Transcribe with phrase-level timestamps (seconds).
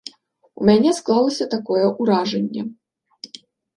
[0.61, 2.61] У мяне склалася такое ўражанне.